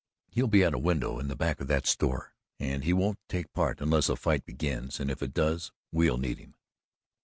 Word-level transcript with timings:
"He'll 0.31 0.47
be 0.47 0.63
at 0.63 0.73
a 0.73 0.79
window 0.79 1.19
in 1.19 1.27
the 1.27 1.35
back 1.35 1.59
of 1.61 1.67
that 1.67 1.85
store 1.85 2.33
and 2.59 2.83
he 2.83 2.91
won't 2.91 3.19
take 3.29 3.53
part 3.53 3.79
unless 3.79 4.09
a 4.09 4.15
fight 4.15 4.43
begins, 4.47 4.99
and 4.99 5.11
if 5.11 5.21
it 5.21 5.31
does, 5.35 5.71
we'll 5.91 6.17
need 6.17 6.39
him." 6.39 6.55